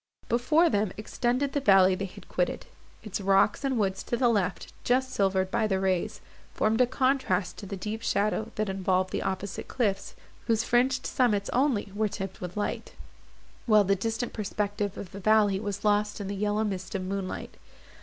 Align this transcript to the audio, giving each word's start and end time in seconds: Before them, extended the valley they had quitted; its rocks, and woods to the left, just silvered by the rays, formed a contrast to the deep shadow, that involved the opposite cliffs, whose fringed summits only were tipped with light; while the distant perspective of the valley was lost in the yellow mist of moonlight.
Before 0.29 0.67
them, 0.67 0.91
extended 0.97 1.53
the 1.53 1.59
valley 1.61 1.93
they 1.93 2.05
had 2.05 2.27
quitted; 2.27 2.65
its 3.03 3.21
rocks, 3.21 3.63
and 3.63 3.77
woods 3.77 4.01
to 4.01 4.17
the 4.17 4.29
left, 4.29 4.73
just 4.83 5.11
silvered 5.13 5.51
by 5.51 5.67
the 5.67 5.79
rays, 5.79 6.21
formed 6.55 6.81
a 6.81 6.87
contrast 6.87 7.57
to 7.57 7.67
the 7.67 7.77
deep 7.77 8.01
shadow, 8.01 8.51
that 8.55 8.67
involved 8.67 9.11
the 9.11 9.21
opposite 9.21 9.67
cliffs, 9.67 10.15
whose 10.47 10.63
fringed 10.63 11.05
summits 11.05 11.51
only 11.53 11.91
were 11.93 12.07
tipped 12.09 12.41
with 12.41 12.57
light; 12.57 12.93
while 13.67 13.83
the 13.83 13.95
distant 13.95 14.33
perspective 14.33 14.97
of 14.97 15.11
the 15.11 15.19
valley 15.19 15.59
was 15.59 15.85
lost 15.85 16.19
in 16.19 16.27
the 16.27 16.35
yellow 16.35 16.63
mist 16.63 16.95
of 16.95 17.03
moonlight. 17.03 17.55